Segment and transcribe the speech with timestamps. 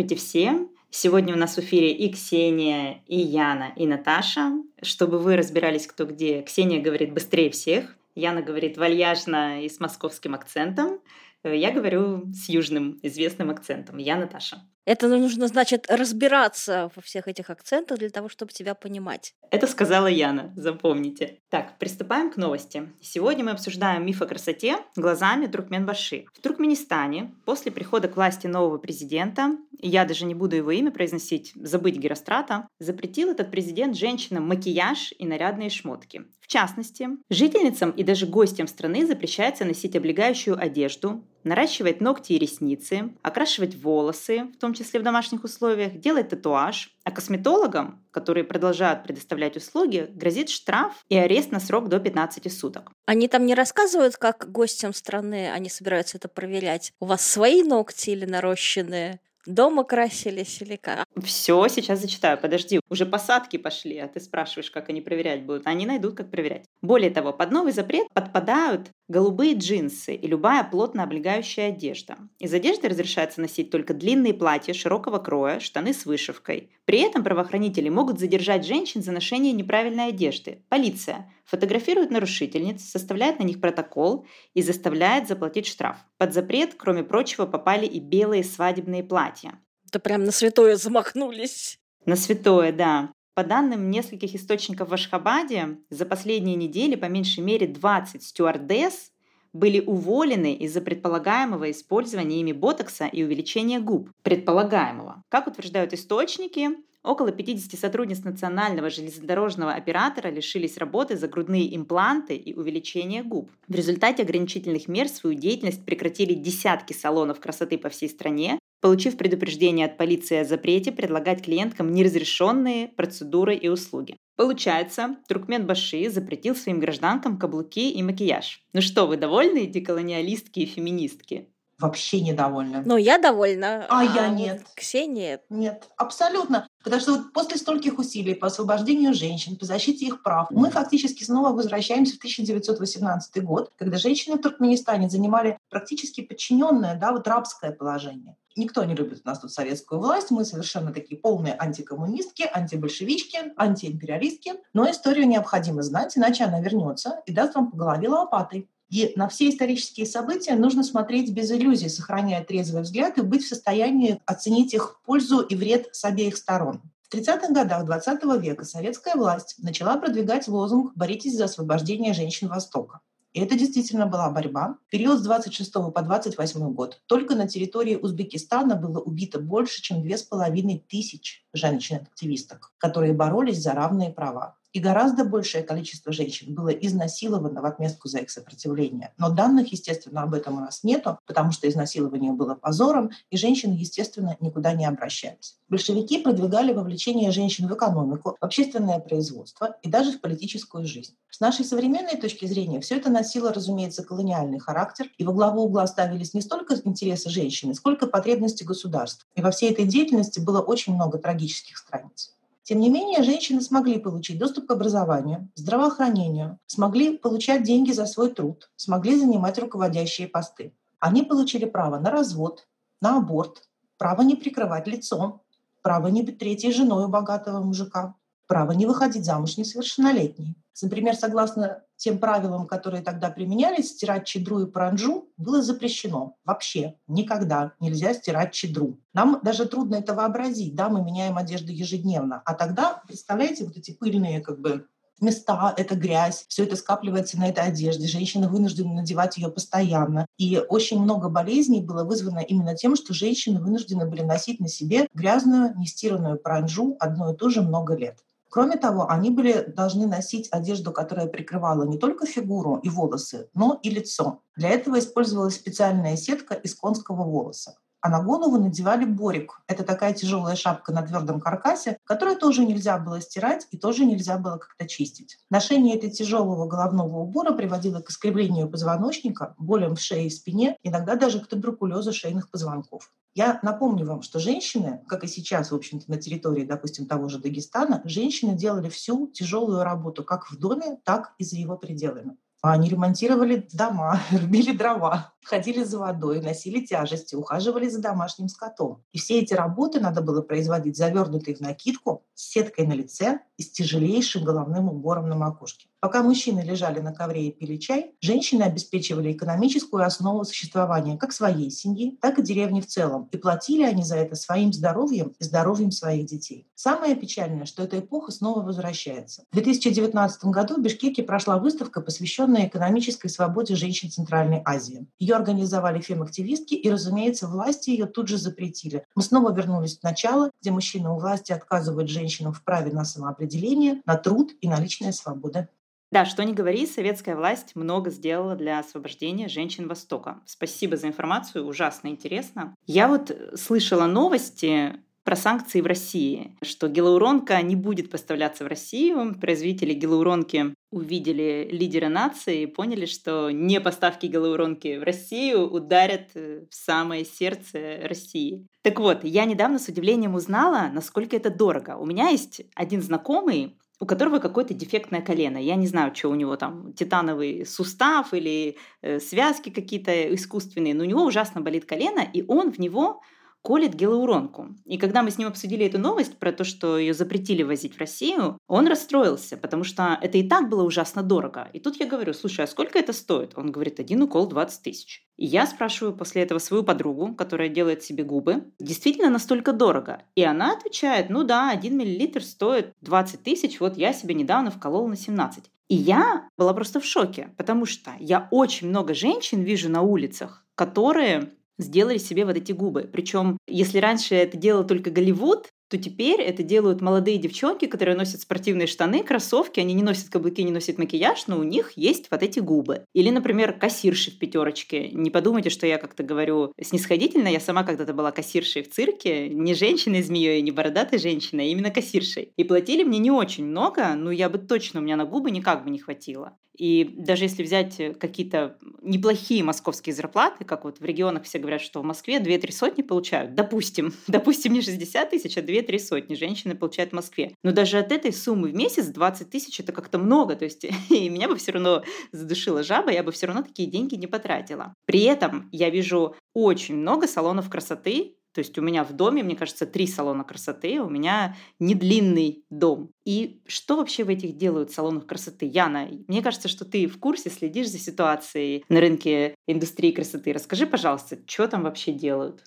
[0.00, 0.70] Здравствуйте всем!
[0.88, 4.52] Сегодня у нас в эфире и Ксения, и Яна, и Наташа.
[4.80, 10.34] Чтобы вы разбирались, кто где, Ксения говорит быстрее всех, Яна говорит вальяжно и с московским
[10.34, 11.00] акцентом.
[11.42, 13.98] Я говорю с южным известным акцентом.
[13.98, 14.62] Я Наташа.
[14.86, 19.34] Это нужно, значит, разбираться во всех этих акцентах для того, чтобы тебя понимать.
[19.50, 21.38] Это сказала Яна, запомните.
[21.50, 22.90] Так, приступаем к новости.
[23.00, 26.24] Сегодня мы обсуждаем миф о красоте глазами Туркменбаши.
[26.34, 31.52] В Туркменистане после прихода к власти нового президента, я даже не буду его имя произносить,
[31.54, 36.24] забыть Герострата, запретил этот президент женщинам макияж и нарядные шмотки.
[36.50, 43.76] Частности, жительницам и даже гостям страны запрещается носить облегающую одежду, наращивать ногти и ресницы, окрашивать
[43.76, 50.10] волосы, в том числе в домашних условиях, делать татуаж, а косметологам, которые продолжают предоставлять услуги,
[50.12, 52.90] грозит штраф и арест на срок до 15 суток.
[53.06, 56.92] Они там не рассказывают, как гостям страны они собираются это проверять?
[56.98, 59.20] У вас свои ногти или нарощенные?
[59.46, 61.06] Дома красились или как?
[61.22, 62.38] Все, сейчас зачитаю.
[62.38, 65.66] Подожди, уже посадки пошли, а ты спрашиваешь, как они проверять будут.
[65.66, 66.66] Они найдут, как проверять.
[66.82, 72.16] Более того, под новый запрет подпадают голубые джинсы и любая плотно облегающая одежда.
[72.38, 76.70] Из одежды разрешается носить только длинные платья широкого кроя, штаны с вышивкой.
[76.84, 80.62] При этом правоохранители могут задержать женщин за ношение неправильной одежды.
[80.68, 85.96] Полиция фотографирует нарушительниц, составляет на них протокол и заставляет заплатить штраф.
[86.16, 89.58] Под запрет, кроме прочего, попали и белые свадебные платья.
[89.88, 91.80] Это прям на святое замахнулись.
[92.06, 93.10] На святое, да.
[93.34, 99.10] По данным нескольких источников в Ашхабаде, за последние недели по меньшей мере 20 стюардесс
[99.52, 104.10] были уволены из-за предполагаемого использования ими ботокса и увеличения губ.
[104.22, 105.24] Предполагаемого.
[105.28, 106.70] Как утверждают источники,
[107.02, 113.50] Около 50 сотрудниц национального железнодорожного оператора лишились работы за грудные импланты и увеличение губ.
[113.68, 119.86] В результате ограничительных мер свою деятельность прекратили десятки салонов красоты по всей стране, получив предупреждение
[119.86, 124.16] от полиции о запрете предлагать клиенткам неразрешенные процедуры и услуги.
[124.36, 128.62] Получается, Туркмен Баши запретил своим гражданкам каблуки и макияж.
[128.74, 131.48] Ну что, вы довольны, деколониалистки и феминистки?
[131.80, 132.82] вообще недовольна.
[132.84, 133.86] Ну, я довольна.
[133.88, 134.62] А, а я нет.
[134.74, 135.40] Ксения?
[135.48, 136.68] Нет, абсолютно.
[136.82, 141.24] Потому что вот после стольких усилий по освобождению женщин, по защите их прав, мы фактически
[141.24, 147.72] снова возвращаемся в 1918 год, когда женщины в Туркменистане занимали практически подчиненное, да, вот рабское
[147.72, 148.36] положение.
[148.56, 154.54] Никто не любит у нас тут советскую власть, мы совершенно такие полные антикоммунистки, антибольшевички, антиимпериалистки,
[154.72, 158.68] но историю необходимо знать, иначе она вернется и даст вам по голове лопатой.
[158.90, 163.48] И на все исторические события нужно смотреть без иллюзий, сохраняя трезвый взгляд и быть в
[163.48, 166.82] состоянии оценить их пользу и вред с обеих сторон.
[167.08, 173.00] В 30-х годах XX века советская власть начала продвигать лозунг «Боритесь за освобождение женщин Востока».
[173.32, 174.76] И это действительно была борьба.
[174.88, 180.02] В период с 26 по 28 год только на территории Узбекистана было убито больше, чем
[180.02, 187.60] 2500 тысяч женщин-активисток, которые боролись за равные права и гораздо большее количество женщин было изнасиловано
[187.60, 189.12] в отместку за их сопротивление.
[189.18, 193.74] Но данных, естественно, об этом у нас нету, потому что изнасилование было позором, и женщины,
[193.74, 195.56] естественно, никуда не обращались.
[195.68, 201.14] Большевики продвигали вовлечение женщин в экономику, в общественное производство и даже в политическую жизнь.
[201.30, 205.86] С нашей современной точки зрения все это носило, разумеется, колониальный характер, и во главу угла
[205.86, 209.28] ставились не столько интересы женщины, сколько потребности государства.
[209.34, 212.34] И во всей этой деятельности было очень много трагических страниц.
[212.70, 218.32] Тем не менее, женщины смогли получить доступ к образованию, здравоохранению, смогли получать деньги за свой
[218.32, 220.72] труд, смогли занимать руководящие посты.
[221.00, 222.68] Они получили право на развод,
[223.00, 225.42] на аборт, право не прикрывать лицо,
[225.82, 228.14] право не быть третьей женой у богатого мужика,
[228.50, 230.56] право не выходить замуж несовершеннолетней.
[230.82, 236.34] Например, согласно тем правилам, которые тогда применялись, стирать чедру и паранджу было запрещено.
[236.44, 238.98] Вообще никогда нельзя стирать чедру.
[239.14, 240.74] Нам даже трудно это вообразить.
[240.74, 242.42] Да, мы меняем одежду ежедневно.
[242.44, 244.88] А тогда, представляете, вот эти пыльные как бы
[245.20, 248.08] места, это грязь, все это скапливается на этой одежде.
[248.08, 250.26] Женщины вынуждены надевать ее постоянно.
[250.38, 255.06] И очень много болезней было вызвано именно тем, что женщины вынуждены были носить на себе
[255.14, 258.18] грязную, нестиранную паранджу одно и то же много лет.
[258.50, 263.78] Кроме того, они были должны носить одежду, которая прикрывала не только фигуру и волосы, но
[263.82, 264.42] и лицо.
[264.56, 267.76] Для этого использовалась специальная сетка из конского волоса.
[268.00, 269.60] А на голову надевали борик.
[269.68, 274.38] Это такая тяжелая шапка на твердом каркасе, которую тоже нельзя было стирать и тоже нельзя
[274.38, 275.38] было как-то чистить.
[275.50, 281.14] Ношение этой тяжелого головного убора приводило к искривлению позвоночника, болям в шее и спине, иногда
[281.14, 283.12] даже к туберкулезу шейных позвонков.
[283.34, 287.38] Я напомню вам, что женщины, как и сейчас, в общем-то, на территории, допустим, того же
[287.38, 292.36] Дагестана, женщины делали всю тяжелую работу как в доме, так и за его пределами.
[292.62, 299.02] Они ремонтировали дома, рубили дрова, ходили за водой, носили тяжести, ухаживали за домашним скотом.
[299.12, 303.62] И все эти работы надо было производить завернутые в накидку, с сеткой на лице и
[303.62, 305.88] с тяжелейшим головным убором на макушке.
[306.00, 311.70] Пока мужчины лежали на ковре и пили чай, женщины обеспечивали экономическую основу существования как своей
[311.70, 313.28] семьи, так и деревни в целом.
[313.32, 316.66] И платили они за это своим здоровьем и здоровьем своих детей.
[316.74, 319.44] Самое печальное, что эта эпоха снова возвращается.
[319.50, 325.06] В 2019 году в Бишкеке прошла выставка, посвященная экономической свободе женщин Центральной Азии.
[325.34, 329.04] Организовали фем-активистки, и, разумеется, власти ее тут же запретили.
[329.14, 334.02] Мы снова вернулись в начало, где мужчины у власти отказывают женщинам в праве на самоопределение,
[334.06, 335.68] на труд и на личные свободы.
[336.12, 340.40] Да, что ни говори, советская власть много сделала для освобождения женщин Востока.
[340.44, 342.74] Спасибо за информацию, ужасно интересно.
[342.86, 344.96] Я вот слышала новости
[345.30, 349.36] про санкции в России, что гиалуронка не будет поставляться в Россию.
[349.40, 356.64] Производители гиалуронки увидели лидера нации и поняли, что не поставки гиалуронки в Россию ударят э,
[356.68, 358.66] в самое сердце России.
[358.82, 361.96] Так вот, я недавно с удивлением узнала, насколько это дорого.
[361.96, 365.58] У меня есть один знакомый, у которого какое-то дефектное колено.
[365.58, 371.04] Я не знаю, что у него там, титановый сустав или э, связки какие-то искусственные, но
[371.04, 373.20] у него ужасно болит колено, и он в него
[373.62, 374.68] колет гиалуронку.
[374.84, 378.00] И когда мы с ним обсудили эту новость про то, что ее запретили возить в
[378.00, 381.68] Россию, он расстроился, потому что это и так было ужасно дорого.
[381.72, 383.52] И тут я говорю, слушай, а сколько это стоит?
[383.56, 385.26] Он говорит, один укол 20 тысяч.
[385.36, 390.22] И я спрашиваю после этого свою подругу, которая делает себе губы, действительно настолько дорого?
[390.34, 395.08] И она отвечает, ну да, 1 миллилитр стоит 20 тысяч, вот я себе недавно вколола
[395.08, 395.64] на 17.
[395.88, 400.64] И я была просто в шоке, потому что я очень много женщин вижу на улицах,
[400.76, 401.50] которые
[401.82, 403.08] сделали себе вот эти губы.
[403.12, 408.40] Причем, если раньше это делал только Голливуд, то теперь это делают молодые девчонки, которые носят
[408.40, 412.44] спортивные штаны, кроссовки, они не носят каблуки, не носят макияж, но у них есть вот
[412.44, 413.04] эти губы.
[413.12, 415.08] Или, например, кассирши в пятерочке.
[415.08, 419.74] Не подумайте, что я как-то говорю снисходительно, я сама когда-то была кассиршей в цирке, не
[419.74, 422.52] женщиной змеей, не бородатой женщиной, а именно кассиршей.
[422.56, 425.82] И платили мне не очень много, но я бы точно, у меня на губы никак
[425.82, 426.56] бы не хватило.
[426.80, 431.82] И даже если взять э, какие-то неплохие московские зарплаты, как вот в регионах все говорят,
[431.82, 436.74] что в Москве 2-3 сотни получают, допустим, допустим, не 60 тысяч, а 2-3 сотни женщины
[436.74, 437.54] получают в Москве.
[437.62, 441.28] Но даже от этой суммы в месяц 20 тысяч это как-то много, то есть и
[441.28, 444.94] меня бы все равно задушила жаба, я бы все равно такие деньги не потратила.
[445.04, 449.56] При этом я вижу очень много салонов красоты, то есть у меня в доме, мне
[449.56, 453.12] кажется, три салона красоты, у меня не длинный дом.
[453.24, 455.66] И что вообще в этих делают салонах красоты?
[455.66, 460.52] Яна, мне кажется, что ты в курсе, следишь за ситуацией на рынке индустрии красоты.
[460.52, 462.64] Расскажи, пожалуйста, что там вообще делают?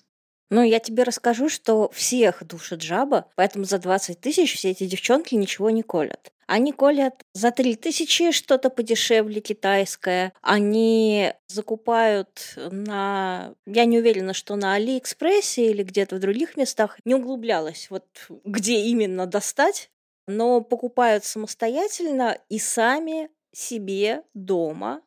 [0.50, 5.34] Ну, я тебе расскажу, что всех душит жаба, поэтому за 20 тысяч все эти девчонки
[5.34, 6.33] ничего не колят.
[6.46, 10.32] Они колят за 3 тысячи что-то подешевле китайское.
[10.40, 13.54] Они закупают на...
[13.66, 16.98] Я не уверена, что на Алиэкспрессе или где-то в других местах.
[17.04, 18.06] Не углублялась, вот
[18.44, 19.90] где именно достать.
[20.26, 25.02] Но покупают самостоятельно и сами себе дома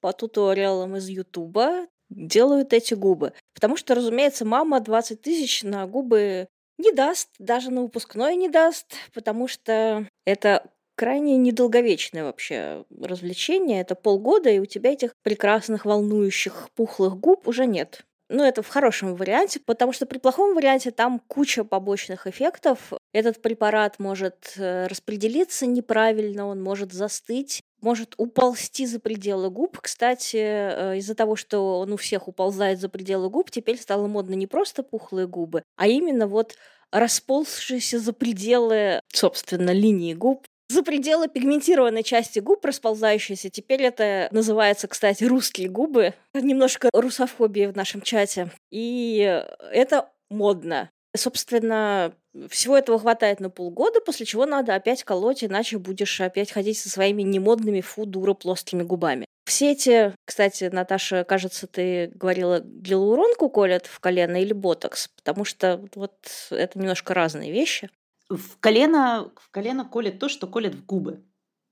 [0.00, 3.32] по туториалам из Ютуба делают эти губы.
[3.54, 8.92] Потому что, разумеется, мама 20 тысяч на губы не даст, даже на выпускной не даст,
[9.14, 13.80] потому что это крайне недолговечное вообще развлечение.
[13.80, 18.02] Это полгода, и у тебя этих прекрасных, волнующих, пухлых губ уже нет.
[18.28, 22.92] Ну, это в хорошем варианте, потому что при плохом варианте там куча побочных эффектов.
[23.12, 29.78] Этот препарат может э, распределиться неправильно, он может застыть, может уползти за пределы губ.
[29.80, 34.34] Кстати, э, из-за того, что он у всех уползает за пределы губ, теперь стало модно
[34.34, 36.56] не просто пухлые губы, а именно вот
[36.90, 43.50] расползшиеся за пределы, собственно, линии губ за пределы пигментированной части губ расползающиеся.
[43.50, 46.14] Теперь это называется, кстати, русские губы.
[46.34, 48.50] Немножко русофобии в нашем чате.
[48.70, 50.90] И это модно.
[51.16, 52.12] Собственно,
[52.50, 56.90] всего этого хватает на полгода, после чего надо опять колоть, иначе будешь опять ходить со
[56.90, 59.24] своими немодными фу дура плоскими губами.
[59.46, 65.82] Все эти, кстати, Наташа, кажется, ты говорила, гиалуронку колят в колено или ботокс, потому что
[65.94, 66.14] вот
[66.50, 67.88] это немножко разные вещи.
[68.28, 71.24] В колено, в колено колет то, что колет в губы.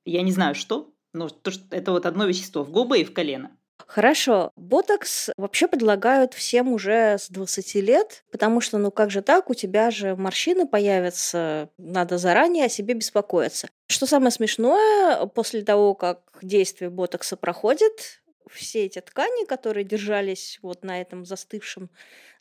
[0.05, 3.13] Я не знаю, что, но то, что это вот одно вещество в губы и в
[3.13, 3.51] колено.
[3.87, 4.53] Хорошо.
[4.57, 9.55] Ботокс вообще предлагают всем уже с 20 лет, потому что, ну как же так, у
[9.55, 13.69] тебя же морщины появятся, надо заранее о себе беспокоиться.
[13.89, 20.85] Что самое смешное, после того, как действие ботокса проходит, все эти ткани, которые держались вот
[20.85, 21.91] на этом застывшем,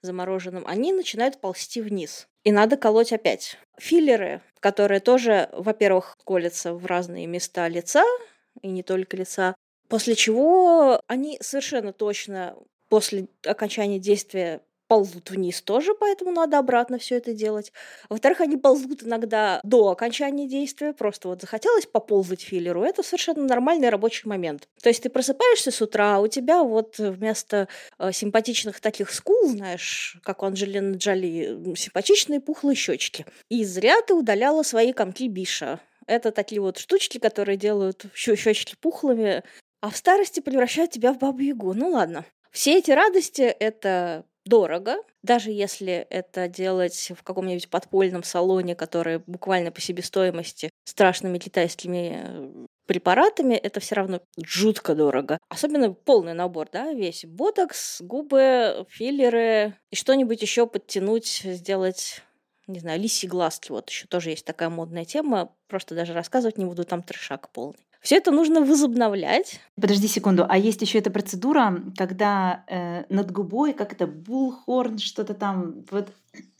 [0.01, 2.27] замороженном, они начинают ползти вниз.
[2.43, 3.57] И надо колоть опять.
[3.77, 8.03] Филлеры, которые тоже, во-первых, колятся в разные места лица,
[8.61, 9.55] и не только лица,
[9.87, 12.57] после чего они совершенно точно
[12.89, 14.61] после окончания действия
[14.93, 17.73] ползут вниз тоже, поэтому надо обратно все это делать.
[18.09, 23.89] Во-вторых, они ползут иногда до окончания действия, просто вот захотелось поползать филлеру, это совершенно нормальный
[23.89, 24.69] рабочий момент.
[24.83, 29.49] То есть ты просыпаешься с утра, а у тебя вот вместо э, симпатичных таких скул,
[29.49, 33.25] знаешь, как у Анджелины Джоли, симпатичные пухлые щечки.
[33.49, 35.79] И зря ты удаляла свои комки Биша.
[36.05, 39.41] Это такие вот штучки, которые делают щечки пухлыми,
[39.81, 41.73] а в старости превращают тебя в бабу-ягу.
[41.73, 42.25] Ну ладно.
[42.51, 49.71] Все эти радости— это дорого, даже если это делать в каком-нибудь подпольном салоне, который буквально
[49.71, 55.37] по себестоимости страшными китайскими э, препаратами, это все равно жутко дорого.
[55.49, 62.21] Особенно полный набор, да, весь ботокс, губы, филлеры и что-нибудь еще подтянуть, сделать
[62.67, 66.65] не знаю, лисий глазки, вот еще тоже есть такая модная тема, просто даже рассказывать не
[66.65, 67.85] буду, там трешак полный.
[68.03, 69.61] Все это нужно возобновлять.
[69.79, 75.33] Подожди секунду, а есть еще эта процедура, когда э, над губой, как это, булхорн, что-то
[75.33, 76.09] там, вот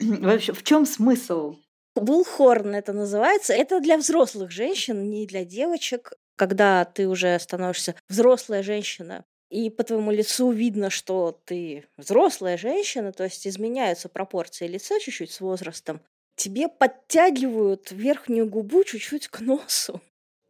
[0.00, 1.56] вообще в чем смысл?
[1.94, 3.52] Булхорн это называется.
[3.52, 6.14] Это для взрослых женщин, не для девочек.
[6.36, 13.12] Когда ты уже становишься взрослая женщина, и по твоему лицу видно, что ты взрослая женщина,
[13.12, 16.00] то есть изменяются пропорции лица чуть-чуть с возрастом,
[16.36, 20.00] тебе подтягивают верхнюю губу чуть-чуть к носу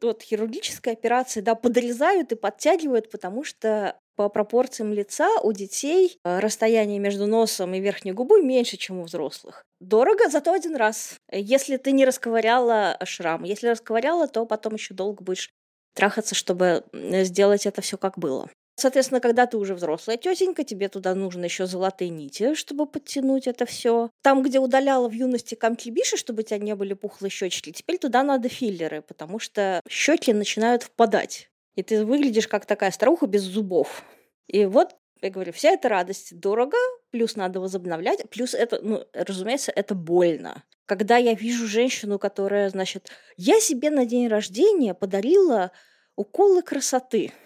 [0.05, 6.39] вот хирургическая операция, да, подрезают и подтягивают, потому что по пропорциям лица у детей э,
[6.39, 9.65] расстояние между носом и верхней губой меньше, чем у взрослых.
[9.81, 11.17] Дорого, зато один раз.
[11.33, 13.43] Если ты не расковыряла шрам.
[13.43, 15.51] Если расковыряла, то потом еще долго будешь
[15.95, 18.49] трахаться, чтобы сделать это все как было.
[18.77, 23.67] Соответственно, когда ты уже взрослая тетенька, тебе туда нужно еще золотые нити, чтобы подтянуть это
[23.67, 24.11] все.
[24.21, 27.99] Там, где удаляла в юности камки биши, чтобы у тебя не были пухлые щечки, теперь
[27.99, 31.51] туда надо филлеры, потому что щеки начинают впадать.
[31.77, 34.03] И ты выглядишь как такая старуха без зубов.
[34.49, 36.77] И вот я говорю, вся эта радость дорого,
[37.11, 40.65] плюс надо возобновлять, плюс это, ну, разумеется, это больно.
[40.87, 45.71] Когда я вижу женщину, которая, значит, я себе на день рождения подарила
[46.17, 47.33] уколы красоты–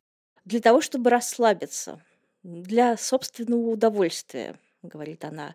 [0.49, 2.02] для того, чтобы расслабиться,
[2.43, 5.55] для собственного удовольствия, говорит она.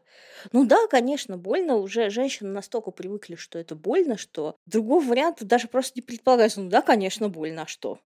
[0.51, 1.77] Ну да, конечно, больно.
[1.77, 6.61] Уже женщины настолько привыкли, что это больно, что другого варианта даже просто не предполагается.
[6.61, 7.99] Ну да, конечно, больно, а что?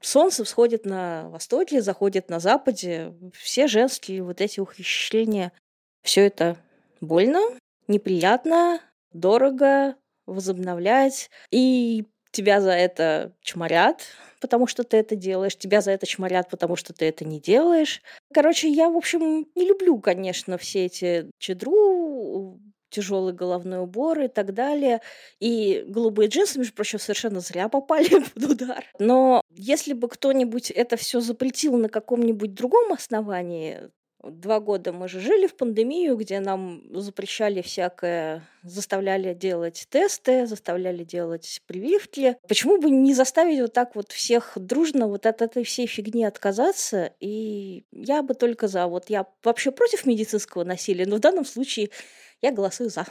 [0.00, 3.14] Солнце всходит на востоке, заходит на западе.
[3.34, 5.52] Все женские вот эти ухищрения,
[6.02, 6.56] все это
[7.00, 7.40] больно,
[7.88, 8.80] неприятно,
[9.12, 11.30] дорого возобновлять.
[11.50, 14.06] И тебя за это чморят,
[14.40, 18.02] потому что ты это делаешь, тебя за это чморят, потому что ты это не делаешь.
[18.32, 24.54] Короче, я, в общем, не люблю, конечно, все эти чедру, тяжелый головной убор и так
[24.54, 25.00] далее.
[25.40, 28.84] И голубые джинсы, между прочим, совершенно зря попали под удар.
[28.98, 33.90] Но если бы кто-нибудь это все запретил на каком-нибудь другом основании,
[34.22, 41.04] Два года мы же жили в пандемию, где нам запрещали всякое, заставляли делать тесты, заставляли
[41.04, 42.36] делать прививки.
[42.48, 47.12] Почему бы не заставить вот так вот всех дружно вот от этой всей фигни отказаться?
[47.20, 48.88] И я бы только за.
[48.88, 51.90] Вот я вообще против медицинского насилия, но в данном случае
[52.42, 53.06] я голосую за.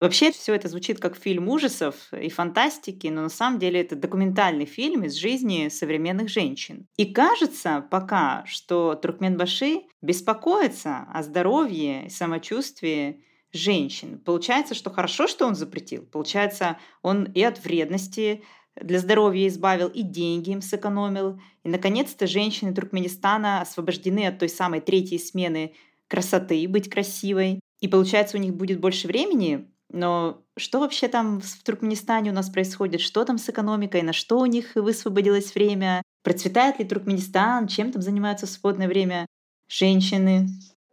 [0.00, 4.66] Вообще все это звучит как фильм ужасов и фантастики, но на самом деле это документальный
[4.66, 6.86] фильм из жизни современных женщин.
[6.96, 14.18] И кажется пока, что Туркменбаши беспокоится о здоровье и самочувствии женщин.
[14.18, 16.04] Получается, что хорошо, что он запретил.
[16.04, 18.42] Получается, он и от вредности
[18.76, 21.40] для здоровья избавил, и деньги им сэкономил.
[21.62, 25.74] И, наконец-то, женщины Туркменистана освобождены от той самой третьей смены
[26.08, 27.60] красоты, быть красивой.
[27.80, 32.50] И получается, у них будет больше времени но что вообще там в Туркменистане у нас
[32.50, 33.00] происходит?
[33.00, 34.02] Что там с экономикой?
[34.02, 36.02] На что у них высвободилось время?
[36.22, 37.68] Процветает ли Туркменистан?
[37.68, 39.26] Чем там занимаются в свободное время
[39.68, 40.48] женщины?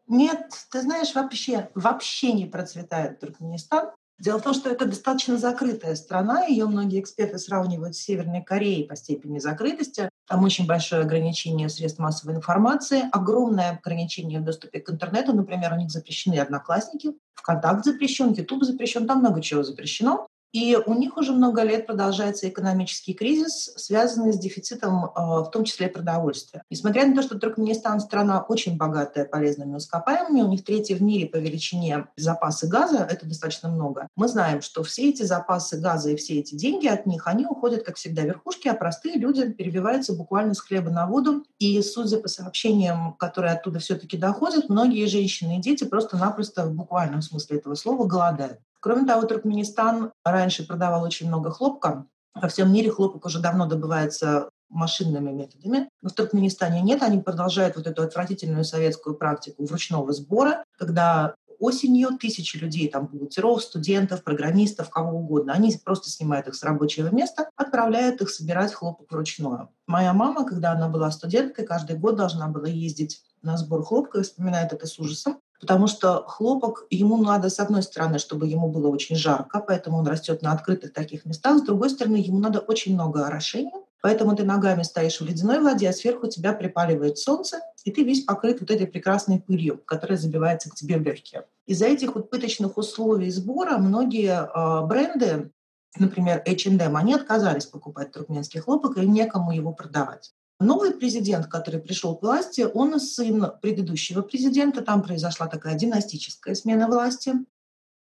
[0.07, 3.91] Нет, ты знаешь, вообще, вообще не процветает Туркменистан.
[4.21, 8.85] Дело в том, что это достаточно закрытая страна, ее многие эксперты сравнивают с Северной Кореей
[8.85, 10.11] по степени закрытости.
[10.27, 15.33] Там очень большое ограничение средств массовой информации, огромное ограничение в доступе к интернету.
[15.33, 20.27] Например, у них запрещены одноклассники, ВКонтакт запрещен, Ютуб запрещен, там много чего запрещено.
[20.53, 25.63] И у них уже много лет продолжается экономический кризис, связанный с дефицитом, а, в том
[25.63, 26.63] числе продовольствия.
[26.69, 31.27] Несмотря на то, что Туркменистан страна очень богатая полезными ископаемыми, у них третий в мире
[31.27, 34.07] по величине запасы газа, это достаточно много.
[34.17, 37.83] Мы знаем, что все эти запасы газа и все эти деньги от них, они уходят,
[37.83, 41.45] как всегда, верхушки, а простые люди перебиваются буквально с хлеба на воду.
[41.59, 47.21] И судя по сообщениям, которые оттуда все-таки доходят, многие женщины и дети просто-напросто в буквальном
[47.21, 48.59] смысле этого слова голодают.
[48.81, 52.07] Кроме того, Туркменистан раньше продавал очень много хлопка.
[52.33, 55.87] Во всем мире хлопок уже давно добывается машинными методами.
[56.01, 62.17] Но в Туркменистане нет, они продолжают вот эту отвратительную советскую практику вручного сбора, когда осенью
[62.17, 67.49] тысячи людей, там, бухгалтеров, студентов, программистов, кого угодно, они просто снимают их с рабочего места,
[67.55, 69.69] отправляют их собирать хлопок вручную.
[69.85, 74.73] Моя мама, когда она была студенткой, каждый год должна была ездить на сбор хлопка вспоминает
[74.73, 79.15] это с ужасом, потому что хлопок, ему надо, с одной стороны, чтобы ему было очень
[79.15, 83.25] жарко, поэтому он растет на открытых таких местах, с другой стороны, ему надо очень много
[83.25, 88.03] орошения, Поэтому ты ногами стоишь в ледяной воде, а сверху тебя припаливает солнце, и ты
[88.03, 91.45] весь покрыт вот этой прекрасной пылью, которая забивается к тебе в легкие.
[91.67, 95.51] Из-за этих вот пыточных условий сбора многие э, бренды,
[95.97, 100.33] например, H&M, они отказались покупать туркменский хлопок, и некому его продавать.
[100.61, 104.83] Новый президент, который пришел к власти, он сын предыдущего президента.
[104.83, 107.33] Там произошла такая династическая смена власти.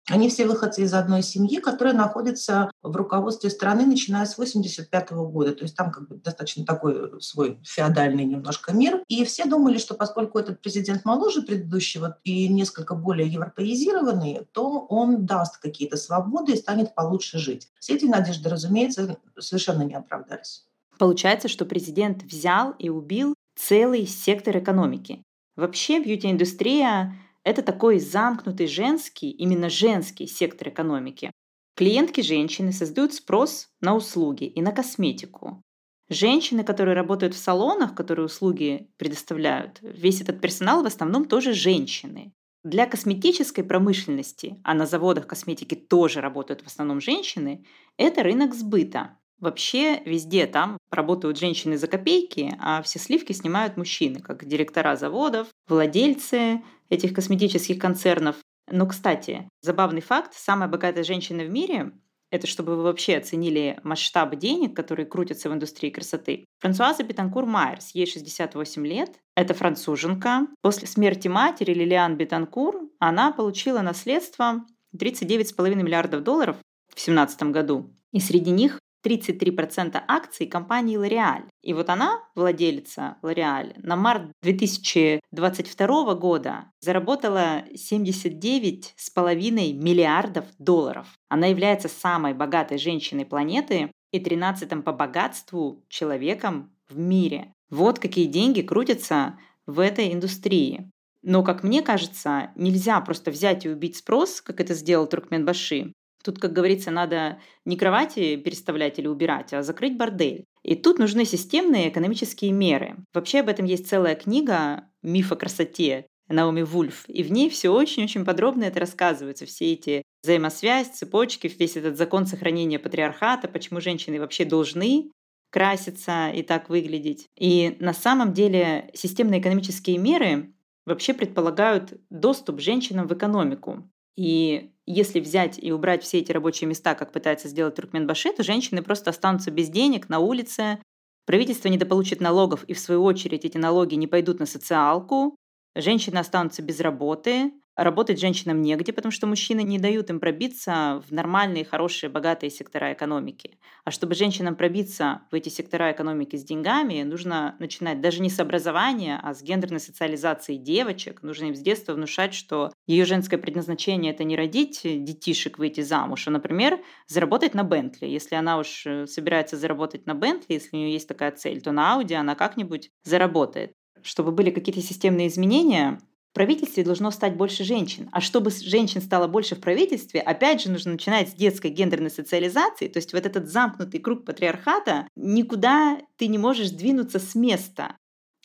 [0.09, 5.53] Они все выходцы из одной семьи, которая находится в руководстве страны, начиная с 1985 года.
[5.53, 9.03] То есть там как бы достаточно такой свой феодальный немножко мир.
[9.09, 15.25] И все думали, что поскольку этот президент моложе предыдущего и несколько более европеизированный, то он
[15.25, 17.67] даст какие-то свободы и станет получше жить.
[17.77, 20.63] Все эти надежды, разумеется, совершенно не оправдались.
[20.97, 25.23] Получается, что президент взял и убил целый сектор экономики.
[25.55, 31.31] Вообще бьюти-индустрия это такой замкнутый женский, именно женский сектор экономики.
[31.75, 35.61] Клиентки женщины создают спрос на услуги и на косметику.
[36.09, 42.33] Женщины, которые работают в салонах, которые услуги предоставляют, весь этот персонал в основном тоже женщины.
[42.63, 49.17] Для косметической промышленности, а на заводах косметики тоже работают в основном женщины, это рынок сбыта.
[49.39, 55.47] Вообще везде там работают женщины за копейки, а все сливки снимают мужчины, как директора заводов,
[55.67, 58.37] владельцы этих косметических концернов.
[58.69, 61.91] Но, кстати, забавный факт, самая богатая женщина в мире
[62.29, 66.45] это чтобы вы вообще оценили масштаб денег, которые крутятся в индустрии красоты.
[66.59, 70.47] Франсуаза Бетанкур Майерс, ей 68 лет, это француженка.
[70.61, 76.57] После смерти матери Лилиан Бетанкур она получила наследство 39,5 миллиардов долларов
[76.89, 77.93] в 2017 году.
[78.11, 81.43] И среди них 33% акций компании L'Oreal.
[81.61, 91.07] И вот она, владелица L'Oreal, на март 2022 года заработала 79,5 миллиардов долларов.
[91.29, 97.53] Она является самой богатой женщиной планеты и 13 по богатству человеком в мире.
[97.69, 100.89] Вот какие деньги крутятся в этой индустрии.
[101.21, 105.91] Но, как мне кажется, нельзя просто взять и убить спрос, как это сделал Туркменбаши,
[106.27, 110.43] Тут, как говорится, надо не кровати переставлять или убирать, а закрыть бордель.
[110.61, 112.97] И тут нужны системные экономические меры.
[113.13, 117.05] Вообще об этом есть целая книга «Миф о красоте» Наоми Вульф.
[117.07, 119.45] И в ней все очень-очень подробно это рассказывается.
[119.45, 125.09] Все эти взаимосвязь, цепочки, весь этот закон сохранения патриархата, почему женщины вообще должны
[125.49, 127.27] краситься и так выглядеть.
[127.39, 130.53] И на самом деле системные экономические меры
[130.85, 133.89] вообще предполагают доступ женщинам в экономику.
[134.17, 138.81] И если взять и убрать все эти рабочие места, как пытается сделать Туркменбаши, то женщины
[138.81, 140.79] просто останутся без денег на улице,
[141.25, 145.35] правительство недополучит налогов, и в свою очередь эти налоги не пойдут на социалку,
[145.75, 151.13] женщины останутся без работы, Работать женщинам негде, потому что мужчины не дают им пробиться в
[151.13, 153.59] нормальные, хорошие, богатые сектора экономики.
[153.85, 158.39] А чтобы женщинам пробиться в эти сектора экономики с деньгами, нужно начинать даже не с
[158.39, 161.21] образования, а с гендерной социализации девочек.
[161.21, 166.27] Нужно им с детства внушать, что ее женское предназначение– это не родить детишек, выйти замуж,
[166.27, 168.07] а, например, заработать на Бентли.
[168.07, 171.71] Если она уж э, собирается заработать на Бентли, если у нее есть такая цель, то
[171.71, 175.99] на Ауди она как-нибудь заработает чтобы были какие-то системные изменения,
[176.33, 178.09] правительстве должно стать больше женщин.
[178.11, 182.87] А чтобы женщин стало больше в правительстве, опять же, нужно начинать с детской гендерной социализации.
[182.87, 187.97] То есть вот этот замкнутый круг патриархата, никуда ты не можешь двинуться с места.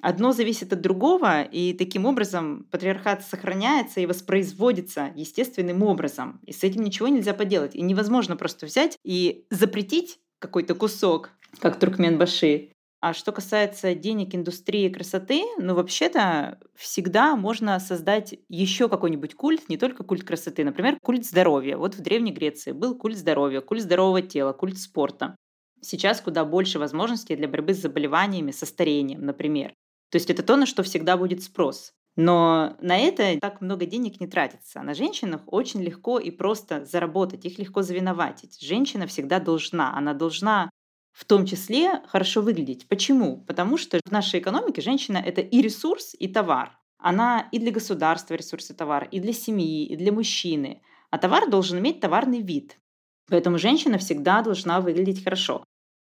[0.02, 6.40] Одно зависит от другого, и таким образом патриархат сохраняется и воспроизводится естественным образом.
[6.44, 7.76] И с этим ничего нельзя поделать.
[7.76, 12.71] И невозможно просто взять и запретить какой-то кусок, как Туркменбаши,
[13.02, 19.76] а что касается денег индустрии красоты, ну вообще-то всегда можно создать еще какой-нибудь культ, не
[19.76, 21.76] только культ красоты, например, культ здоровья.
[21.76, 25.34] Вот в Древней Греции был культ здоровья, культ здорового тела, культ спорта.
[25.80, 29.74] Сейчас куда больше возможностей для борьбы с заболеваниями, со старением, например.
[30.10, 31.90] То есть это то, на что всегда будет спрос.
[32.14, 34.80] Но на это так много денег не тратится.
[34.82, 38.60] На женщинах очень легко и просто заработать, их легко завиноватить.
[38.60, 40.70] Женщина всегда должна, она должна
[41.12, 42.88] в том числе хорошо выглядеть.
[42.88, 43.44] Почему?
[43.46, 46.78] Потому что в нашей экономике женщина— это и ресурс, и товар.
[46.98, 50.82] Она и для государства ресурс и товар, и для семьи, и для мужчины.
[51.10, 52.78] А товар должен иметь товарный вид.
[53.28, 55.64] Поэтому женщина всегда должна выглядеть хорошо.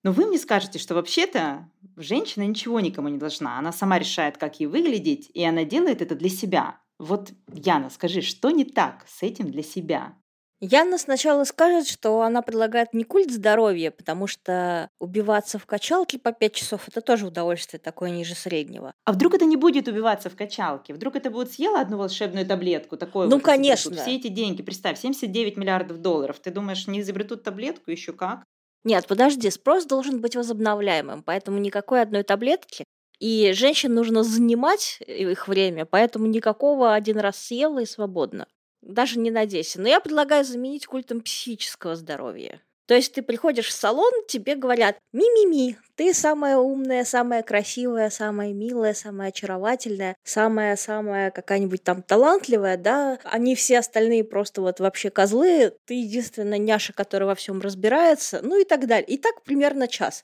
[0.04, 3.58] Но вы мне скажете, что вообще-то женщина ничего никому не должна.
[3.58, 6.80] Она сама решает, как ей выглядеть, и она делает это для себя.
[6.98, 10.16] Вот, Яна, скажи, что не так с этим для себя?
[10.64, 16.30] Яна сначала скажет, что она предлагает не культ здоровья, потому что убиваться в качалке по
[16.30, 18.94] 5 часов– это тоже удовольствие такое ниже среднего.
[19.04, 20.94] А вдруг это не будет убиваться в качалке?
[20.94, 22.96] Вдруг это будет съела одну волшебную таблетку?
[22.96, 23.96] Такое ну, вот конечно.
[23.96, 26.38] Все эти деньги, представь, 79 миллиардов долларов.
[26.38, 27.90] Ты думаешь, не изобретут таблетку?
[27.90, 28.44] Еще как?
[28.84, 32.84] Нет, подожди, спрос должен быть возобновляемым, поэтому никакой одной таблетки
[33.18, 38.46] и женщин нужно занимать их время, поэтому никакого один раз съела и свободно.
[38.82, 39.80] Даже не надейся.
[39.80, 42.60] Но я предлагаю заменить культом психического здоровья.
[42.86, 48.52] То есть ты приходишь в салон, тебе говорят «Ми-ми-ми, ты самая умная, самая красивая, самая
[48.52, 53.18] милая, самая очаровательная, самая-самая какая-нибудь там талантливая, да?
[53.24, 58.60] Они все остальные просто вот вообще козлы, ты единственная няша, которая во всем разбирается, ну
[58.60, 59.06] и так далее.
[59.06, 60.22] И так примерно час.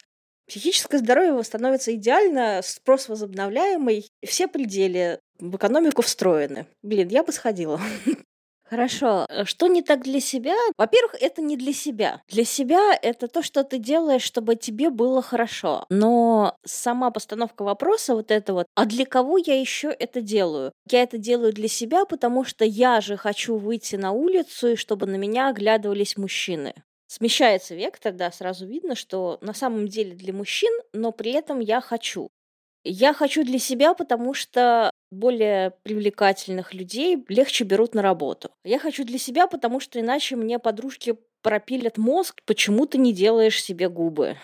[0.49, 6.67] Психическое здоровье восстановится идеально, спрос возобновляемый, все пределы в экономику встроены.
[6.83, 7.81] Блин, я бы сходила.
[8.69, 9.25] Хорошо.
[9.31, 10.55] Э, что не так для себя?
[10.77, 12.21] Во-первых, это не для себя.
[12.29, 15.87] Для себя это то, что ты делаешь, чтобы тебе было хорошо.
[15.89, 20.73] Но сама постановка вопроса вот это вот, а для кого я еще это делаю?
[20.91, 25.07] Я это делаю для себя, потому что я же хочу выйти на улицу, и чтобы
[25.07, 26.75] на меня оглядывались мужчины
[27.11, 31.81] смещается вектор, да, сразу видно, что на самом деле для мужчин, но при этом я
[31.81, 32.29] хочу.
[32.91, 38.51] Я хочу для себя, потому что более привлекательных людей легче берут на работу.
[38.65, 43.63] Я хочу для себя, потому что иначе мне подружки пропилят мозг, почему ты не делаешь
[43.63, 44.39] себе губы.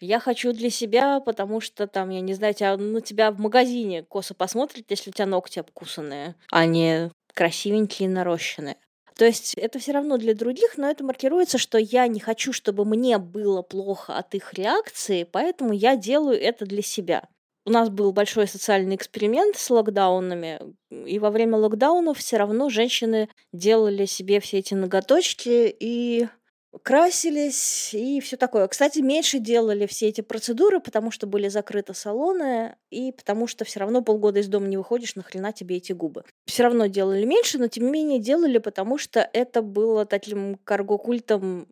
[0.00, 4.04] Я хочу для себя, потому что там, я не знаю, тебя, на тебя в магазине
[4.04, 8.76] косо посмотрят, если у тебя ногти обкусанные, а не красивенькие нарощенные.
[9.16, 12.84] То есть это все равно для других, но это маркируется, что я не хочу, чтобы
[12.84, 17.24] мне было плохо от их реакции, поэтому я делаю это для себя
[17.68, 20.58] у нас был большой социальный эксперимент с локдаунами,
[20.90, 26.28] и во время локдаунов все равно женщины делали себе все эти ноготочки и
[26.82, 28.68] красились и все такое.
[28.68, 33.80] Кстати, меньше делали все эти процедуры, потому что были закрыты салоны, и потому что все
[33.80, 36.24] равно полгода из дома не выходишь, нахрена тебе эти губы.
[36.46, 41.68] Все равно делали меньше, но тем не менее делали, потому что это было таким карго-культом,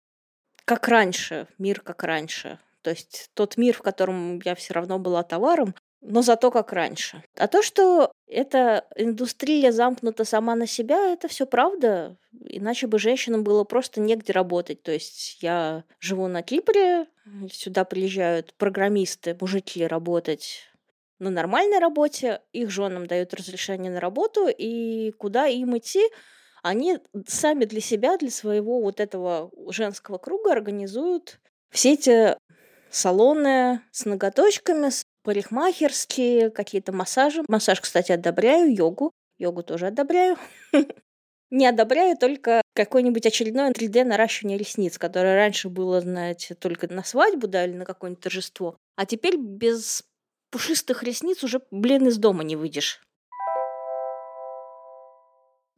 [0.67, 2.59] как раньше, мир как раньше.
[2.83, 5.75] То есть тот мир, в котором я все равно была товаром,
[6.09, 7.23] но зато как раньше.
[7.37, 12.17] А то, что эта индустрия замкнута сама на себя, это все правда.
[12.49, 14.83] Иначе бы женщинам было просто негде работать.
[14.83, 17.07] То есть я живу на Кипре,
[17.53, 20.69] сюда приезжают программисты, мужики работать
[21.19, 26.05] на нормальной работе, их женам дают разрешение на работу, и куда им идти,
[26.63, 31.41] они сами для себя, для своего вот этого женского круга организуют
[31.71, 32.37] все эти
[32.91, 37.43] салоны с ноготочками, с парикмахерские, какие-то массажи.
[37.49, 39.11] Массаж, кстати, одобряю, йогу.
[39.39, 40.37] Йогу тоже одобряю.
[41.51, 47.49] Не одобряю только какое-нибудь очередное 3D наращивание ресниц, которое раньше было, знаете, только на свадьбу,
[47.49, 48.77] да, или на какое-нибудь торжество.
[48.95, 50.05] А теперь без
[50.53, 53.03] пушистых ресниц уже, блин, из дома не выйдешь.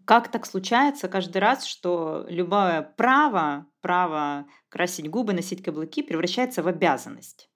[0.04, 6.68] Как так случается каждый раз, что любое право, право красить губы, носить каблуки превращается в
[6.68, 7.47] обязанность?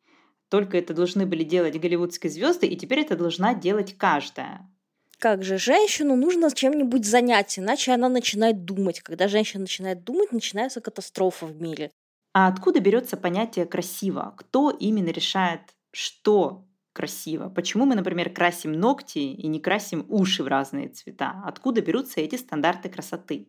[0.52, 4.70] Только это должны были делать голливудские звезды, и теперь это должна делать каждая.
[5.18, 9.00] Как же женщину нужно чем-нибудь занять, иначе она начинает думать.
[9.00, 11.90] Когда женщина начинает думать, начинается катастрофа в мире.
[12.34, 14.34] А откуда берется понятие красиво?
[14.36, 17.48] Кто именно решает, что красиво?
[17.48, 21.42] Почему мы, например, красим ногти и не красим уши в разные цвета?
[21.46, 23.48] Откуда берутся эти стандарты красоты?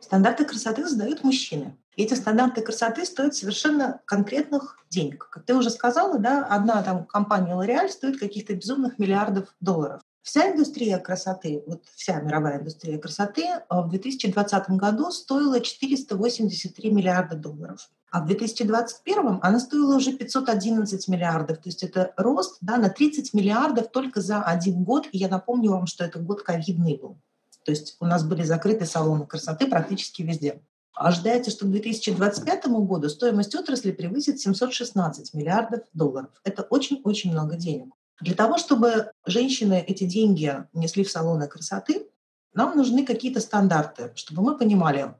[0.00, 1.76] Стандарты красоты задают мужчины.
[1.96, 5.28] И эти стандарты красоты стоят совершенно конкретных денег.
[5.30, 10.02] Как ты уже сказала, да, одна там компания L'Oreal стоит каких-то безумных миллиардов долларов.
[10.22, 17.36] Вся индустрия красоты, вот вся мировая индустрия красоты э, в 2020 году стоила 483 миллиарда
[17.36, 17.88] долларов.
[18.10, 21.58] А в 2021 она стоила уже 511 миллиардов.
[21.58, 25.06] То есть это рост да, на 30 миллиардов только за один год.
[25.12, 27.18] И я напомню вам, что это год ковидный был.
[27.66, 30.62] То есть у нас были закрыты салоны красоты практически везде.
[30.94, 36.30] Ожидается, что к 2025 году стоимость отрасли превысит 716 миллиардов долларов.
[36.44, 37.92] Это очень-очень много денег.
[38.20, 42.08] Для того, чтобы женщины эти деньги несли в салоны красоты,
[42.54, 45.14] нам нужны какие-то стандарты, чтобы мы понимали,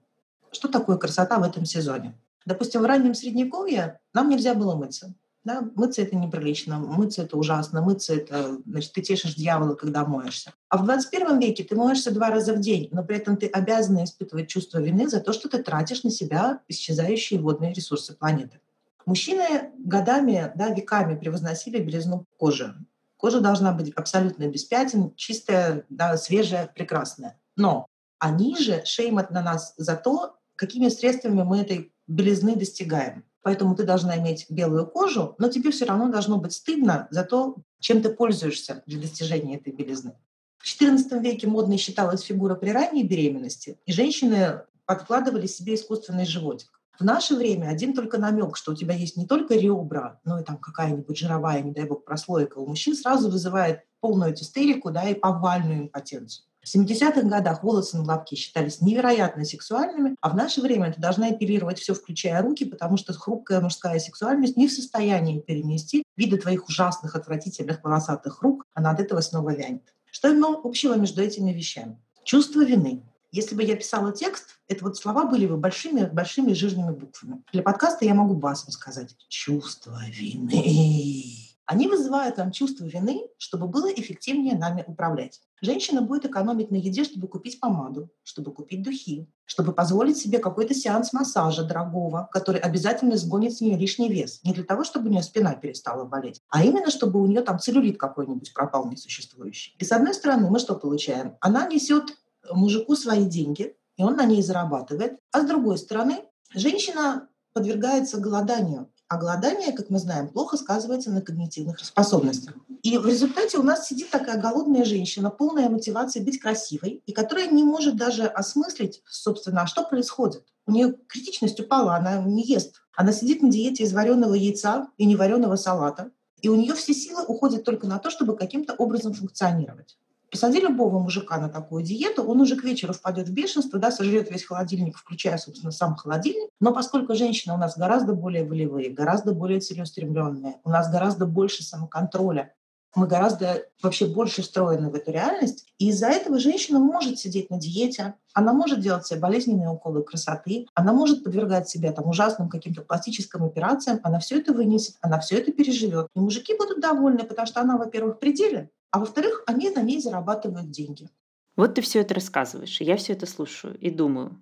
[0.53, 2.17] что такое красота в этом сезоне.
[2.47, 5.15] Допустим, в раннем Средневековье нам нельзя было мыться.
[5.47, 5.63] Да?
[5.77, 10.53] Мыться это неприлично, мыться это ужасно, мыться это, значит, ты тешишь дьявола, когда моешься.
[10.69, 14.03] А в 21 веке ты моешься два раза в день, но при этом ты обязана
[14.03, 18.61] испытывать чувство вины за то, что ты тратишь на себя исчезающие водные ресурсы планеты.
[19.07, 22.75] Мужчины годами, да, веками превозносили белизну кожи.
[23.17, 27.39] Кожа должна быть абсолютно без пятен, чистая, да, свежая, прекрасная.
[27.55, 27.87] Но
[28.19, 33.23] они же шеймят на нас за то, какими средствами мы этой белизны достигаем.
[33.47, 37.59] Поэтому ты должна иметь белую кожу, но тебе все равно должно быть стыдно за то,
[37.79, 40.15] чем ты пользуешься для достижения этой белизны.
[40.59, 46.81] В XIV веке модной считалась фигура при ранней беременности, и женщины подкладывали себе искусственный животик.
[46.99, 50.43] В наше время один только намек, что у тебя есть не только ребра, но и
[50.43, 55.15] там какая-нибудь жировая, не дай бог, прослойка у мужчин, сразу вызывает полную истерику да, и
[55.15, 56.47] повальную импотенцию.
[56.67, 61.31] В 70-х годах волосы на лобке считались невероятно сексуальными, а в наше время ты должна
[61.31, 66.69] эпилировать все, включая руки, потому что хрупкая мужская сексуальность не в состоянии перенести виды твоих
[66.69, 69.95] ужасных, отвратительных волосатых рук, она от этого снова вянет.
[70.11, 72.01] Что именно общего между этими вещами?
[72.25, 73.05] Чувство вины.
[73.31, 77.45] Если бы я писала текст, это вот слова были бы большими, большими жирными буквами.
[77.53, 83.93] Для подкаста я могу басом сказать «чувство вины» они вызывают нам чувство вины, чтобы было
[83.93, 85.41] эффективнее нами управлять.
[85.61, 90.75] Женщина будет экономить на еде, чтобы купить помаду, чтобы купить духи, чтобы позволить себе какой-то
[90.75, 94.41] сеанс массажа дорогого, который обязательно сгонит с нее лишний вес.
[94.45, 97.59] Не для того, чтобы у нее спина перестала болеть, а именно, чтобы у нее там
[97.59, 99.75] целлюлит какой-нибудь пропал несуществующий.
[99.79, 101.37] И с одной стороны, мы что получаем?
[101.41, 102.17] Она несет
[102.51, 105.19] мужику свои деньги, и он на ней зарабатывает.
[105.33, 106.25] А с другой стороны,
[106.55, 108.91] женщина подвергается голоданию.
[109.09, 112.55] А голодание, как мы знаем, плохо сказывается на когнитивных способностях.
[112.83, 117.49] И в результате у нас сидит такая голодная женщина, полная мотивации быть красивой, и которая
[117.49, 120.45] не может даже осмыслить, собственно, а что происходит.
[120.67, 122.83] У нее критичность упала, она не ест.
[122.97, 126.11] Она сидит на диете из вареного яйца и невареного салата.
[126.43, 129.97] И у нее все силы уходят только на то, чтобы каким-то образом функционировать.
[130.31, 134.31] Посади любого мужика на такую диету, он уже к вечеру впадет в бешенство, да, сожрет
[134.31, 136.51] весь холодильник, включая, собственно, сам холодильник.
[136.61, 141.63] Но поскольку женщины у нас гораздо более волевые, гораздо более целеустремленные, у нас гораздо больше
[141.63, 142.53] самоконтроля,
[142.97, 145.67] мы гораздо вообще больше встроены в эту реальность.
[145.79, 150.67] И из-за этого женщина может сидеть на диете, она может делать себе болезненные уколы красоты,
[150.75, 155.37] она может подвергать себя там ужасным каким-то пластическим операциям, она все это вынесет, она все
[155.39, 156.09] это переживет.
[156.15, 160.01] И мужики будут довольны, потому что она, во-первых, в пределе, а во-вторых, они на ней
[160.01, 161.09] зарабатывают деньги.
[161.57, 164.41] Вот ты все это рассказываешь, и я все это слушаю и думаю.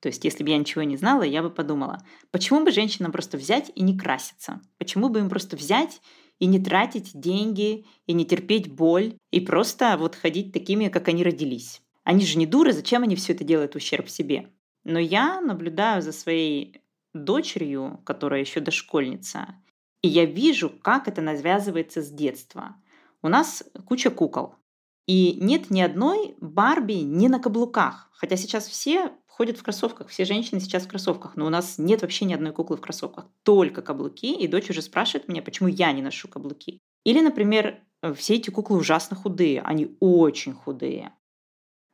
[0.00, 3.36] То есть, если бы я ничего не знала, я бы подумала, почему бы женщинам просто
[3.36, 4.60] взять и не краситься?
[4.78, 6.00] Почему бы им просто взять
[6.38, 11.22] и не тратить деньги, и не терпеть боль, и просто вот ходить такими, как они
[11.22, 11.82] родились?
[12.02, 14.50] Они же не дуры, зачем они все это делают ущерб себе?
[14.84, 16.80] Но я наблюдаю за своей
[17.12, 19.54] дочерью, которая еще дошкольница,
[20.00, 22.76] и я вижу, как это навязывается с детства–
[23.22, 24.54] у нас куча кукол.
[25.06, 28.10] И нет ни одной Барби не на каблуках.
[28.12, 32.02] Хотя сейчас все ходят в кроссовках, все женщины сейчас в кроссовках, но у нас нет
[32.02, 33.26] вообще ни одной куклы в кроссовках.
[33.42, 36.80] Только каблуки, и дочь уже спрашивает меня, почему я не ношу каблуки.
[37.04, 37.80] Или, например,
[38.14, 41.14] все эти куклы ужасно худые, они очень худые.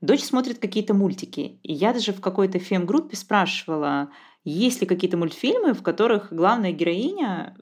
[0.00, 4.10] Дочь смотрит какие-то мультики, и я даже в какой-то фем-группе спрашивала,
[4.44, 7.56] есть ли какие-то мультфильмы, в которых главная героиня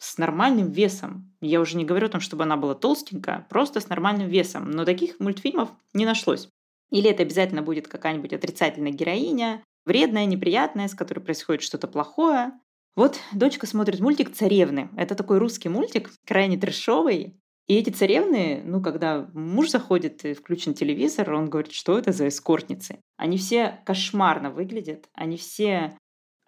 [0.00, 1.30] с нормальным весом.
[1.40, 4.70] Я уже не говорю о том, чтобы она была толстенькая, просто с нормальным весом.
[4.70, 6.48] Но таких мультфильмов не нашлось.
[6.90, 12.52] Или это обязательно будет какая-нибудь отрицательная героиня, вредная, неприятная, с которой происходит что-то плохое.
[12.96, 14.90] Вот дочка смотрит мультик «Царевны».
[14.96, 17.36] Это такой русский мультик, крайне трешовый.
[17.68, 22.26] И эти царевны, ну, когда муж заходит и включен телевизор, он говорит, что это за
[22.26, 23.00] эскортницы.
[23.16, 25.96] Они все кошмарно выглядят, они все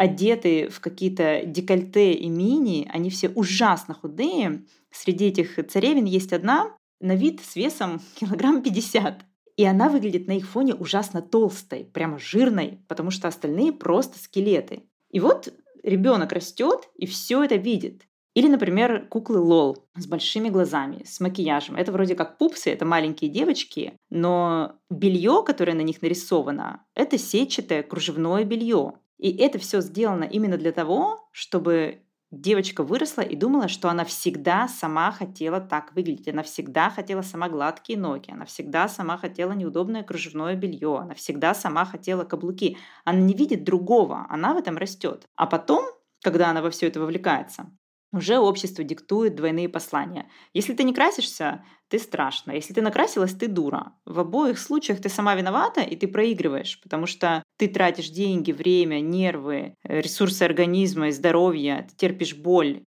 [0.03, 4.65] одеты в какие-то декольте и мини, они все ужасно худые.
[4.91, 9.25] Среди этих царевин есть одна на вид с весом килограмм 50.
[9.59, 14.83] И она выглядит на их фоне ужасно толстой, прямо жирной, потому что остальные просто скелеты.
[15.11, 18.03] И вот ребенок растет и все это видит.
[18.35, 21.77] Или, например, куклы Лол с большими глазами, с макияжем.
[21.77, 27.83] Это вроде как пупсы, это маленькие девочки, но белье, которое на них нарисовано, это сетчатое
[27.83, 28.95] кружевное белье.
[29.23, 34.67] И это все сделано именно для того, чтобы девочка выросла и думала, что она всегда
[34.67, 36.27] сама хотела так выглядеть.
[36.27, 41.55] Она всегда хотела сама гладкие ноги, она всегда сама хотела неудобное кружевное белье, она всегда
[41.55, 42.77] сама хотела каблуки.
[43.05, 45.29] Она не видит другого, она в этом растет.
[45.37, 45.85] А потом,
[46.21, 47.71] когда она во все это вовлекается,
[48.13, 50.31] уже общество диктует двойные послания.
[50.53, 52.53] Если ты не красишься, ты страшно.
[52.53, 53.95] Если ты накрасилась, ты дура.
[54.05, 59.01] В обоих случаях ты сама виновата, и ты проигрываешь, потому что ты тратишь деньги, время,
[59.01, 62.85] нервы, ресурсы организма и здоровья, ты терпишь боль,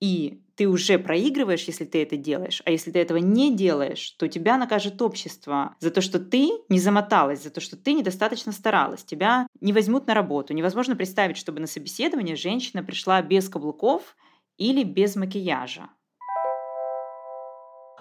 [0.00, 2.62] и ты уже проигрываешь, если ты это делаешь.
[2.64, 6.80] А если ты этого не делаешь, то тебя накажет общество за то, что ты не
[6.80, 9.04] замоталась, за то, что ты недостаточно старалась.
[9.04, 10.54] Тебя не возьмут на работу.
[10.54, 14.16] Невозможно представить, чтобы на собеседование женщина пришла без каблуков
[14.58, 15.88] или без макияжа.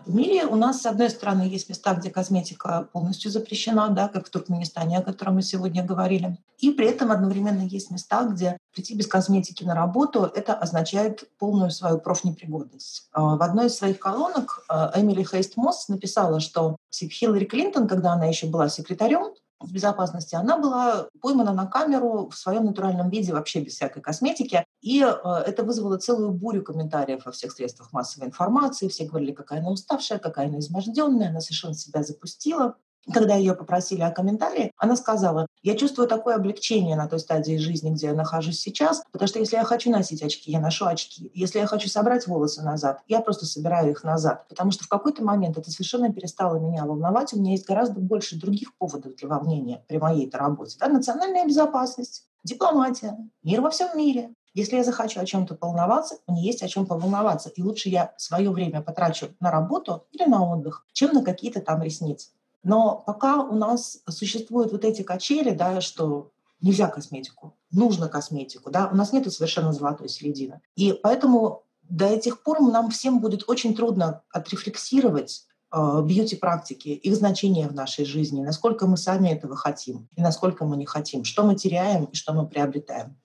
[0.06, 4.28] В мире у нас, с одной стороны, есть места, где косметика полностью запрещена, да, как
[4.28, 6.38] в Туркменистане, о котором мы сегодня говорили.
[6.60, 11.72] И при этом одновременно есть места, где прийти без косметики на работу— это означает полную
[11.72, 13.10] свою профнепригодность.
[13.14, 18.14] А, в одной из своих колонок а, Эмили Хейст Мосс написала, что Хиллари Клинтон, когда
[18.14, 23.34] она еще была секретарем, в безопасности, она была поймана на камеру в своем натуральном виде,
[23.34, 24.66] вообще без всякой косметики.
[24.82, 28.88] И э, это вызвало целую бурю комментариев во всех средствах массовой информации.
[28.88, 32.76] Все говорили, какая она уставшая, какая она изможденная, она совершенно себя запустила.
[33.14, 37.92] Когда ее попросили о комментарии, она сказала, я чувствую такое облегчение на той стадии жизни,
[37.92, 41.30] где я нахожусь сейчас, потому что если я хочу носить очки, я ношу очки.
[41.34, 44.48] Если я хочу собрать волосы назад, я просто собираю их назад.
[44.50, 47.34] Потому что в какой-то момент это совершенно перестало меня волновать.
[47.34, 50.78] У меня есть гораздо больше других поводов для волнения при моей-то работе.
[50.80, 50.88] Да?
[50.88, 54.34] Национальная безопасность, дипломатия, мир во всем мире.
[54.56, 57.50] Если я захочу о чем-то волноваться, мне есть о чем поволноваться.
[57.50, 61.84] И лучше я свое время потрачу на работу или на отдых, чем на какие-то там
[61.84, 62.30] ресницы.
[62.66, 68.90] Но пока у нас существуют вот эти качели, да, что нельзя косметику, нужно косметику, да,
[68.92, 70.62] у нас нет совершенно золотой середины.
[70.76, 77.68] И поэтому до этих пор нам всем будет очень трудно отрефлексировать э, бьюти-практики, их значение
[77.68, 81.54] в нашей жизни, насколько мы сами этого хотим и насколько мы не хотим, что мы
[81.56, 83.16] теряем и что мы приобретаем.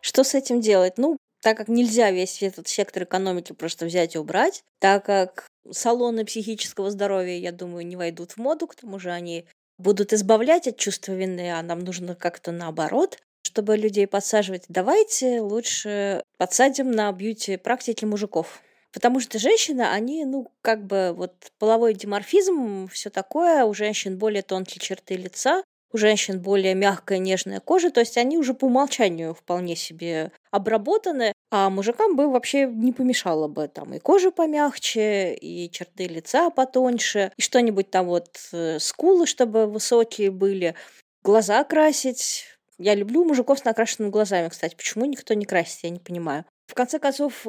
[0.00, 0.94] Что с этим делать?
[0.98, 6.24] Ну, так как нельзя весь этот сектор экономики просто взять и убрать, так как салоны
[6.24, 9.46] психического здоровья, я думаю, не войдут в моду, к тому же они
[9.78, 14.64] будут избавлять от чувства вины, а нам нужно как-то наоборот, чтобы людей подсаживать.
[14.68, 18.60] Давайте лучше подсадим на бьюти-практики мужиков.
[18.92, 24.42] Потому что женщины, они, ну, как бы вот половой диморфизм, все такое, у женщин более
[24.42, 29.34] тонкие черты лица, у женщин более мягкая, нежная кожа, то есть они уже по умолчанию
[29.34, 35.70] вполне себе обработаны, а мужикам бы вообще не помешало бы там и кожа помягче, и
[35.70, 40.74] черты лица потоньше, и что-нибудь там вот э, скулы, чтобы высокие были,
[41.22, 42.44] глаза красить.
[42.78, 44.74] Я люблю мужиков с накрашенными глазами, кстати.
[44.74, 46.44] Почему никто не красит, я не понимаю.
[46.66, 47.46] В конце концов,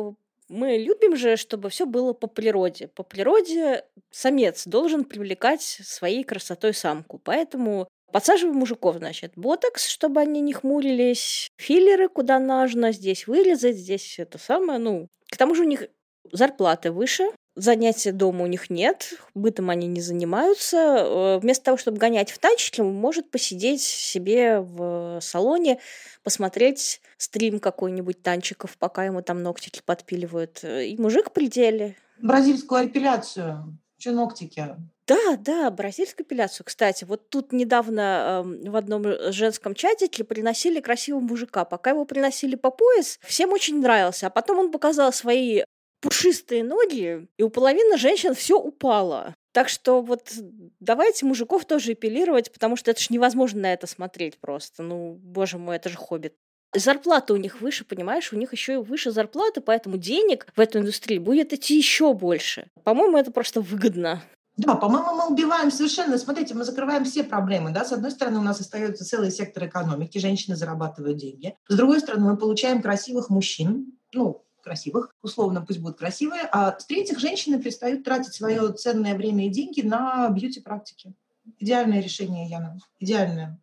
[0.48, 2.88] мы любим же, чтобы все было по природе.
[2.88, 7.20] По природе самец должен привлекать своей красотой самку.
[7.20, 14.18] Поэтому Подсаживаем мужиков, значит, ботокс, чтобы они не хмурились, филлеры куда нужно, здесь вырезать, здесь
[14.18, 15.88] это самое, ну, к тому же у них
[16.32, 20.78] зарплаты выше, занятия дома у них нет, бытом они не занимаются.
[20.78, 25.80] Э, вместо того, чтобы гонять в танчики, он может посидеть себе в салоне,
[26.24, 30.64] посмотреть стрим какой-нибудь танчиков, пока ему там ногтики подпиливают.
[30.64, 31.96] И мужик пределе.
[32.22, 33.78] Бразильскую апелляцию.
[33.98, 34.76] Что ногтики?
[35.08, 36.66] Да, да, бразильскую эпиляцию.
[36.66, 41.64] Кстати, вот тут недавно э, в одном женском чатике приносили красивого мужика.
[41.64, 44.28] Пока его приносили по пояс, всем очень нравился.
[44.28, 45.64] А потом он показал свои
[46.02, 49.34] пушистые ноги, и у половины женщин все упало.
[49.54, 50.32] Так что вот
[50.80, 54.84] давайте мужиков тоже эпилировать, потому что это же невозможно на это смотреть просто.
[54.84, 56.36] Ну, боже мой, это же хоббит.
[56.76, 60.80] Зарплата у них выше, понимаешь, у них еще и выше зарплаты, поэтому денег в эту
[60.80, 62.68] индустрию будет идти еще больше.
[62.84, 64.22] По-моему, это просто выгодно.
[64.58, 68.42] Да, по-моему, мы убиваем совершенно, смотрите, мы закрываем все проблемы, да, с одной стороны у
[68.44, 73.94] нас остается целый сектор экономики, женщины зарабатывают деньги, с другой стороны мы получаем красивых мужчин,
[74.14, 79.50] ну, красивых, условно пусть будут красивые, а с-третьих, женщины перестают тратить свое ценное время и
[79.50, 81.14] деньги на бьюти-практики.
[81.60, 83.62] Идеальное решение, Яна, идеальное.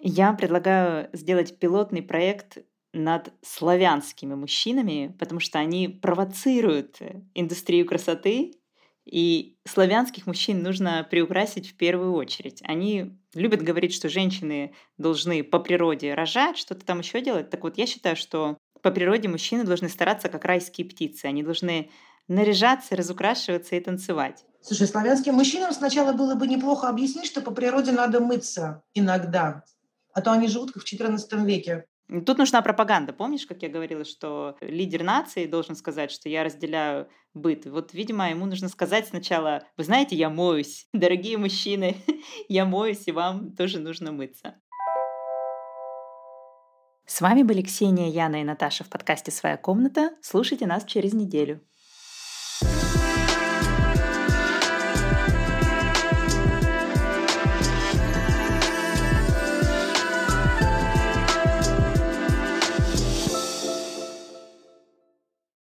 [0.00, 2.58] Я предлагаю сделать пилотный проект
[2.92, 6.98] над славянскими мужчинами, потому что они провоцируют
[7.34, 8.54] индустрию красоты
[9.04, 12.62] и славянских мужчин нужно приукрасить в первую очередь.
[12.64, 17.50] Они любят говорить, что женщины должны по природе рожать, что-то там еще делать.
[17.50, 21.26] Так вот, я считаю, что по природе мужчины должны стараться как райские птицы.
[21.26, 21.90] Они должны
[22.28, 24.44] наряжаться, разукрашиваться и танцевать.
[24.60, 29.64] Слушай, славянским мужчинам сначала было бы неплохо объяснить, что по природе надо мыться иногда,
[30.14, 31.84] а то они живут как в XIV веке.
[32.08, 33.12] Тут нужна пропаганда.
[33.12, 37.64] Помнишь, как я говорила, что лидер нации должен сказать, что я разделяю быт?
[37.64, 41.96] Вот, видимо, ему нужно сказать сначала, вы знаете, я моюсь, дорогие мужчины,
[42.48, 44.54] я моюсь, и вам тоже нужно мыться.
[47.06, 50.10] С вами были Ксения, Яна и Наташа в подкасте «Своя комната».
[50.22, 51.60] Слушайте нас через неделю.